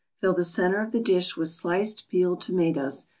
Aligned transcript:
Fill 0.19 0.33
the 0.33 0.43
center 0.43 0.81
of 0.81 0.91
the 0.93 0.99
dish 0.99 1.37
with 1.37 1.49
sliced, 1.49 2.07
peeled 2.09 2.41
tomatoes. 2.41 3.05